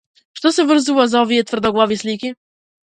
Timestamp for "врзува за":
0.71-1.21